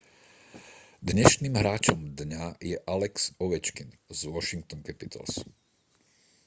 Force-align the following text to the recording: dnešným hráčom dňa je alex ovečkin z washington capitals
dnešným 1.09 1.53
hráčom 1.61 1.97
dňa 2.19 2.45
je 2.69 2.73
alex 2.93 3.13
ovečkin 3.45 3.89
z 4.17 4.21
washington 4.33 4.79
capitals 4.87 5.33